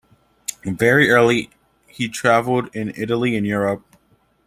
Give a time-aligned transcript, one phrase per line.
[0.65, 1.51] Very early
[1.85, 3.85] he traveled in Italy and Europe.